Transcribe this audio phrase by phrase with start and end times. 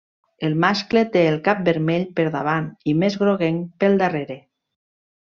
[0.47, 4.39] El mascle té el cap vermell per davant i més groguenc pel darrere.